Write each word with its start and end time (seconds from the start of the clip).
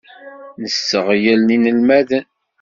Nesseɣyel 0.61 1.45
inelmaden. 1.55 2.25